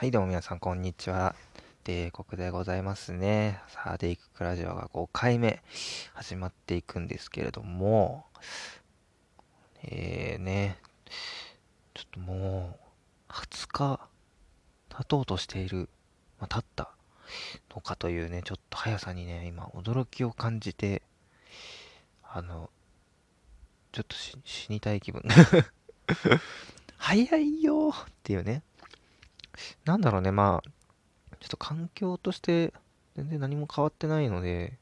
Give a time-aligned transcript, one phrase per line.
[0.00, 1.34] はい、どうも皆さん、こんにちは。
[1.82, 3.60] 帝国でございますね。
[3.66, 5.60] さあ、デイククラジオが5回目
[6.14, 8.24] 始まっていくんですけれども、
[9.82, 10.78] えーね、
[11.94, 12.78] ちょっとも
[13.28, 14.00] う、20日
[14.88, 15.88] 経とうとしている、
[16.38, 16.92] まあ、経った
[17.74, 21.02] のかというね、ちょっと速さにね、今、驚きを感じて、
[22.22, 22.70] あの、
[23.90, 25.24] ちょっと死にたい気分。
[26.98, 28.62] 早いよーっていうね。
[29.84, 30.70] なんだろうね、まあ、
[31.40, 32.72] ちょっと環境として
[33.16, 34.78] 全然何も変わってないので、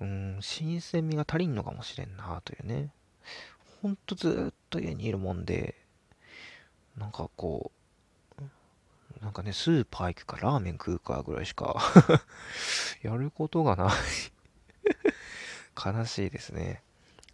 [0.00, 2.90] うん、新鮮味が足りんのかもしれんなというね。
[3.82, 5.74] ほんとずっと家にいるもんで、
[6.96, 7.82] なんかこう、
[9.22, 11.76] なんかね、スーパー行くかラーメン食うかぐらいしか
[13.02, 13.92] やることがない
[15.76, 16.82] 悲しいですね。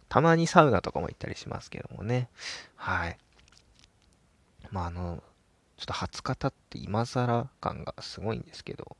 [0.07, 2.29] たまにサウナとかも行ったりしますけどもね。
[2.75, 3.17] はい。
[4.71, 5.23] まあ、あの、
[5.79, 8.97] ちょっと20日経って今更感がすごいんですけど、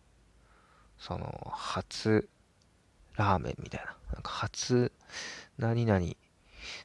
[0.97, 2.29] その、初
[3.17, 4.93] ラーメンみたいな、なんか初
[5.57, 6.05] 何々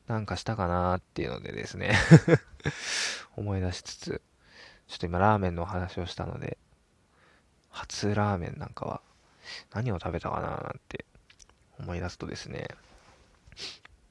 [0.08, 1.94] なんかしたかなっていうのでですね。
[3.36, 4.22] 思い出しつつ、
[4.88, 6.58] ちょっと今ラーメンの話をしたので、
[7.70, 9.00] 初ラーメンなんかは
[9.72, 11.04] 何を食べたかななんて
[11.78, 12.66] 思い出すとですね、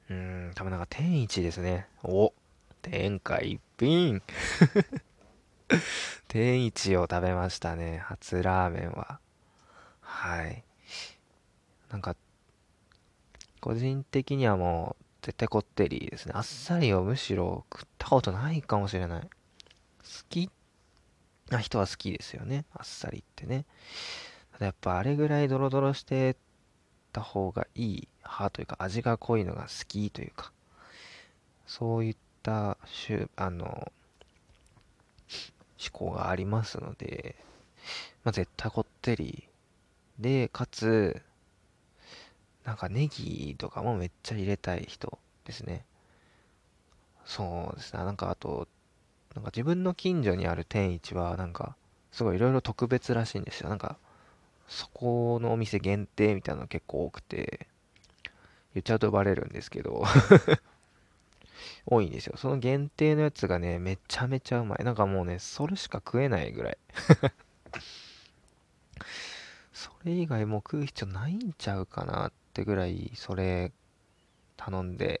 [0.08, 1.88] うーん、多分なんか天一ですね。
[2.02, 2.32] お
[2.80, 4.22] 天下一品。
[6.28, 7.98] 天一を食べましたね。
[7.98, 9.20] 初ラーメンは。
[10.00, 10.64] はい。
[11.90, 12.16] なんか、
[13.60, 16.32] 個人的にはもう、絶対こってりですね。
[16.34, 19.22] あっさりをむしろ食ったことないかもしれない。
[19.22, 19.28] 好
[20.28, 20.50] き
[21.48, 22.66] な人は好きですよね。
[22.74, 23.64] あっさりってね。
[24.52, 26.36] ただやっぱあれぐらいドロドロして
[27.12, 30.52] た方がいい派というか、味が濃いのが好きというか、
[31.66, 32.76] そういった
[33.36, 33.92] あの、
[35.90, 37.36] 思考がありますので、
[38.24, 39.48] まあ、絶対こってり
[40.18, 41.22] で、かつ、
[42.64, 45.84] なんかネギとかもめっちゃ入れたい人ですね。
[47.26, 48.04] そうですね。
[48.04, 48.68] なんかあと、
[49.34, 51.76] なんか自分の近所にある天一は、なんか、
[52.12, 53.68] すごいいろいろ特別らしいんですよ。
[53.68, 53.98] なんか、
[54.68, 57.66] そこのお店限定みたいなの結構多くて、
[58.74, 60.04] 言っちゃうとバレるんですけど
[61.86, 62.36] 多いんですよ。
[62.36, 64.84] その限定のやつがね、めちゃめちゃうまい。
[64.84, 66.78] なんかもうね、それしか食えないぐらい
[69.72, 73.72] それ以外もう食う必要ないんちゃうかなってぐらい、それ
[74.56, 75.20] 頼んで、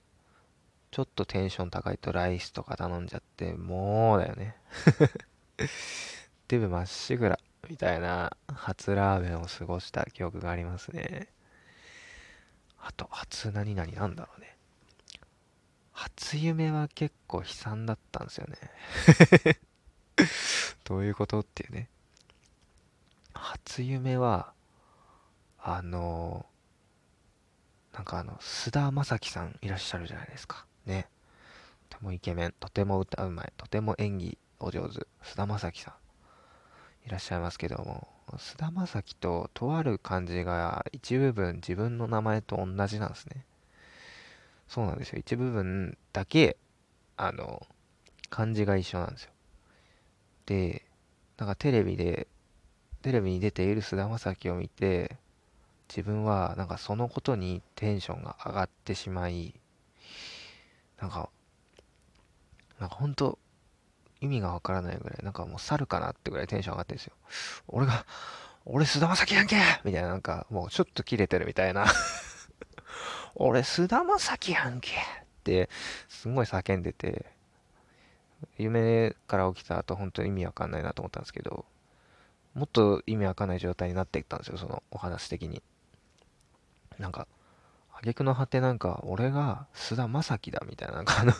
[0.90, 4.56] ちょっとテンション高いとライスとか頼んじゃって、もうだよね
[6.48, 7.38] デブまっしぐら、
[7.68, 11.28] みたいな初ラーメンを過ごした記憶がありますね。
[12.78, 14.56] あと、初何々なんだろうね。
[16.04, 19.58] 初夢は結構悲惨だったんですよね
[20.84, 21.88] どういうことっていうね。
[23.32, 24.52] 初夢は、
[25.58, 26.44] あの
[27.94, 30.66] なんかあの、菅田将暉さんいらっしゃるじゃないですか。
[30.84, 31.08] ね。
[31.88, 35.94] とてもイケメン、とても歌うまい、とても演技お上手、菅田将暉さん
[37.08, 43.46] いらっしゃいますけども、菅田将暉ととある漢字が一部分自分の名前と同じなんですね。
[44.74, 45.20] そうなんですよ。
[45.20, 46.56] 一部分だけ、
[47.16, 47.64] あの、
[48.28, 49.30] 漢字が一緒なんですよ。
[50.46, 50.82] で、
[51.38, 52.26] なんかテレビで、
[53.02, 55.16] テレビに出ている菅田将暉を見て、
[55.88, 59.54] 自分はなんかそのことにテンションが上がってしまい、
[61.00, 61.28] なんか、
[62.80, 63.38] なんか本当
[64.20, 67.12] 意味がわからないぐらい、なんかもう猿かなってぐらいテンション上がってるんですよ。
[67.68, 68.04] 俺が、
[68.64, 71.86] 俺菅田将暉やんけみたいな、なんかもうちょっとキレてるみたいな
[73.36, 74.90] 俺、菅田将暉やんけ。
[74.90, 74.92] っ
[75.44, 75.68] て、
[76.08, 77.26] すごい叫んでて、
[78.58, 81.64] 夢から起きた後、本当に意味わかんないなと思ったんですけど、
[82.54, 85.62] もっと意味わかんない状態になっていったんですよ、そのお話的に。
[86.98, 87.26] なんか、
[87.98, 91.32] 挙句の果てなんか、俺が菅田将暉だみたいな、なんかあの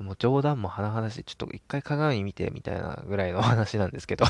[0.00, 4.24] もう冗談も甚だしい、ちょっと一回鏡見てみたいなぐらいの話なんですけど。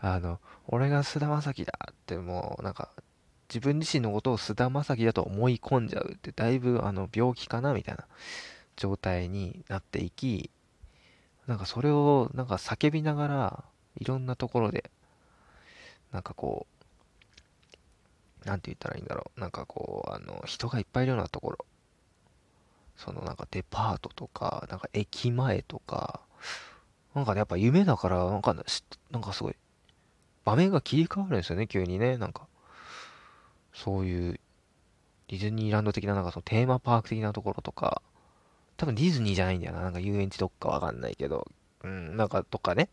[0.00, 2.90] あの、俺が菅田将暉だってもうなんか
[3.48, 8.04] 自分自身のことを菅田将暉だと思い込んじゃうってだいぶあの病気かなみたいな
[8.76, 10.50] 状態になっていき
[11.46, 13.64] なんかそれをなんか叫びながら
[13.98, 14.90] いろんなところで
[16.12, 16.66] なんかこ
[18.44, 19.40] うなんて言ったらいいんだろう。
[19.40, 21.58] なんかこうあの人がいっぱいいるようなところ。
[22.96, 26.20] そのなんかデパートとかなんか駅前とか
[27.14, 28.54] なんかねやっぱ夢だからなんか
[29.10, 29.56] なんかすごい
[30.44, 32.47] 場面が切り替わるんですよね急にねなんか。
[33.84, 34.40] そういう
[35.28, 38.02] ディズニーランド的ななんかそのテーマパーク的なところとか、
[38.76, 39.82] 多分ディズニーじゃないんだよな。
[39.82, 41.46] なんか遊園地どっかわかんないけど、
[41.84, 42.88] うん、なんかとかね。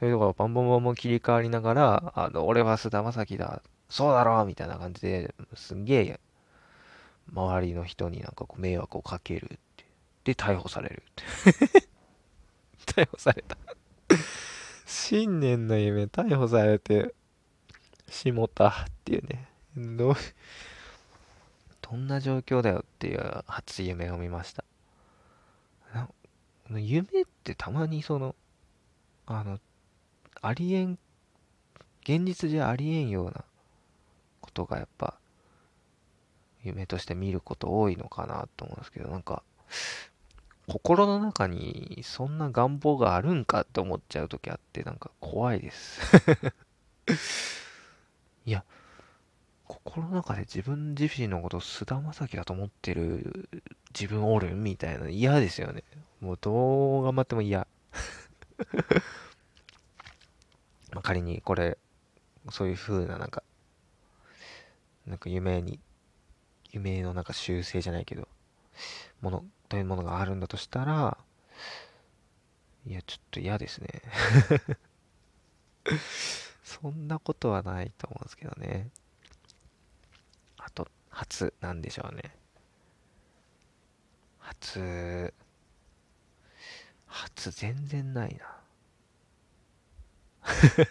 [0.00, 6.20] そういうところバンバンバンバン切り替わりながら、あの、俺は菅田将暉だ、そうだろみたいな感じで、すんげえ、
[7.32, 9.86] 周りの人になんかこう迷惑をかけるって。
[10.24, 11.88] で、逮捕されるって。
[12.92, 13.56] 逮捕された
[14.86, 17.14] 新年の夢逮捕されて
[18.08, 18.72] しもたっ
[19.04, 19.47] ていうね。
[19.96, 20.14] どう、
[21.82, 24.64] どんな状況だよっていう初夢を見ました。
[26.76, 28.34] 夢ってたまにその、
[29.26, 29.58] あの、
[30.42, 30.98] ありえん、
[32.02, 33.44] 現実じゃありえんような
[34.40, 35.14] ことがやっぱ、
[36.64, 39.42] 夢として見ること多いのかなと思うんですけど、なんか、
[40.66, 46.00] 心の中にそんな願望があるんかって思っちゃう時あって、なんか怖いです
[48.44, 48.64] いや、
[49.84, 53.48] 心の中で自分自身のことを菅田将暉だと思ってる
[53.98, 55.84] 自分おるみたいな嫌ですよね。
[56.20, 57.66] もうどう頑張っても嫌。
[60.92, 61.78] まあ仮にこれ、
[62.50, 63.42] そういう風ななんか、
[65.06, 65.78] なんか夢に、
[66.72, 68.28] 夢のなんか修正じゃないけど、
[69.20, 71.18] もの、というものがあるんだとしたら、
[72.86, 74.02] いや、ちょっと嫌ですね。
[76.62, 78.90] そんなことはないと思うんですけどね。
[81.18, 82.22] 初なんでしょうね。
[84.38, 85.34] 初、
[87.06, 88.60] 初全然ないな。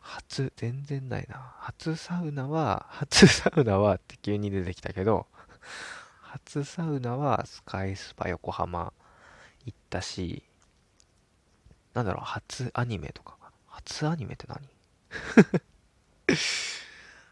[0.00, 1.56] 初全然ないな。
[1.58, 5.26] 初サウナは、初サウナはって急に出てきたけど、
[6.20, 8.92] 初サウナはスカイスパ横浜
[9.64, 10.44] 行ったし、
[11.92, 13.36] なんだろう、初アニメとか。
[13.66, 14.60] 初アニメって何？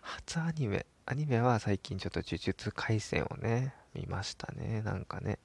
[0.02, 0.84] 初アニメ。
[1.10, 4.80] アニメは最近ちょっと呪術廻戦をね、見ましたね。
[4.82, 5.40] なんかね。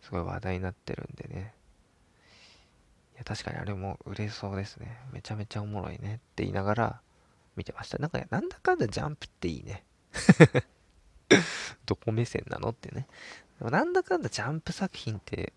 [0.00, 1.52] すごい話題になってるんでね。
[3.16, 5.00] いや、確かにあれも売れそうですね。
[5.12, 7.00] めちゃめちゃおもろいねって言いながら
[7.56, 7.98] 見てました。
[7.98, 9.82] なんか、なんだかんだジャンプっていいね。
[11.84, 13.08] どこ目線なのってね。
[13.58, 15.54] でもなんだかんだジャンプ作品って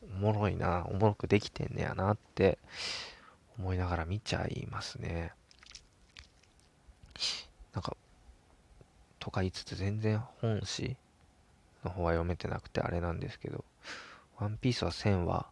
[0.00, 2.58] おもろいな、おもろくできてんねやなって
[3.58, 5.34] 思いながら見ちゃいますね。
[7.74, 7.96] なんか、
[9.18, 10.96] とか言いつつ全然本誌
[11.84, 13.64] の方は読めてなくてあれなんですけど、
[14.38, 15.46] ワンピースは1000話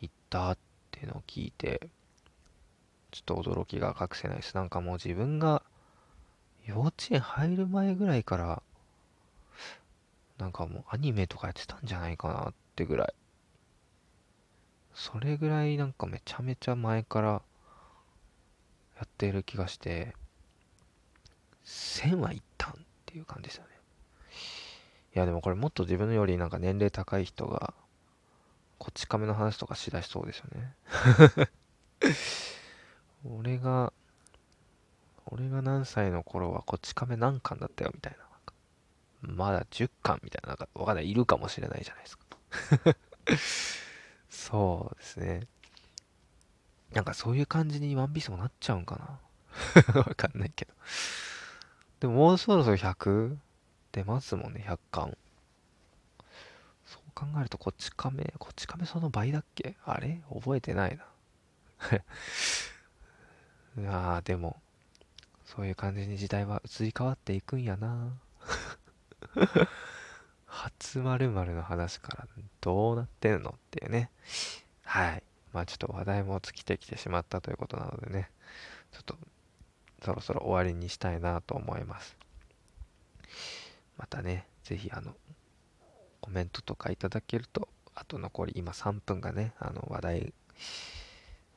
[0.00, 0.58] 行ったっ
[0.90, 1.88] ていうのを聞いて、
[3.10, 4.54] ちょっと驚きが隠せないです。
[4.54, 5.62] なんかもう自分が
[6.66, 8.62] 幼稚園入る前ぐらいから、
[10.38, 13.14] なんかもうアニメとかやってたんじゃないかなってぐらい。
[14.94, 17.42] それぐらいなんかめちゃめちゃ前からや
[19.04, 20.14] ってる気がして、
[21.64, 22.74] 1000はいったんっ
[23.06, 23.70] ていう感じですよね。
[25.16, 27.74] いやでもこれもっと自分よりなんか年齢高い人が、
[28.78, 31.48] こち亀の話とかしだしそうですよね。
[33.24, 33.92] 俺が
[35.26, 38.24] 俺が何歳の頃はこち亀何巻だったよみたいな。
[39.22, 42.24] まだ10巻みたいな、なんかわかんない、いるかもしれないじゃないですか。
[44.28, 45.48] そうですね。
[46.92, 49.18] なんかそういう感じにワンピースもなっちゃうんか
[49.94, 49.96] な。
[50.00, 50.74] わかんないけど。
[52.04, 53.38] でももうそろそろ100
[53.92, 55.16] 出ますもんね、100巻。
[56.84, 59.74] そう考えるとこっち亀、こっち亀その倍だっけ？
[59.86, 60.20] あれ？
[60.30, 61.04] 覚えてないな。
[63.80, 64.60] いやーでも、
[65.46, 68.12] そういう感じに時代は移り変わっていくんやな
[70.44, 72.28] 初〇〇の話から
[72.60, 74.10] どうなってんのっていうね。
[74.84, 75.22] はい。
[75.54, 78.30] まあちょっと話題も尽きてきてしまったということなのでね、
[78.92, 79.16] ちょっと
[80.04, 82.16] そろそろ終わりにしたいなと思います。
[83.96, 85.14] またね、ぜひあの、
[86.20, 90.32] コメントとかいただけると、あと残り今3分がね、あの話題、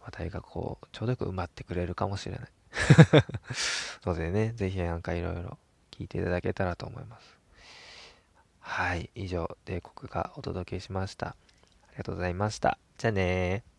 [0.01, 2.49] 話題がこう、ちょうどよく埋まってくれるかもしれない。
[4.05, 5.57] のでね、ぜひなんかいろいろ
[5.91, 7.37] 聞いていただけたらと思います。
[8.59, 11.27] はい、以上、帝国がお届けしました。
[11.27, 11.35] あ
[11.91, 12.77] りがとうございました。
[12.97, 13.76] じゃあねー。